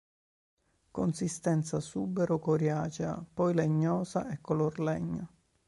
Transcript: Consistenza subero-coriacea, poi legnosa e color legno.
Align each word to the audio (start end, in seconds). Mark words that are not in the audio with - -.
Consistenza 0.97 1.79
subero-coriacea, 1.79 3.23
poi 3.35 3.53
legnosa 3.53 4.27
e 4.31 4.39
color 4.41 4.79
legno. 4.79 5.29